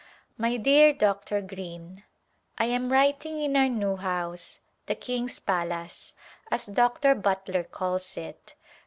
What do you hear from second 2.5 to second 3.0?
I am